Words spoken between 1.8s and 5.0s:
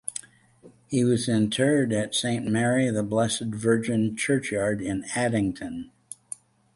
at St Mary the Blessed Virgin Churchyard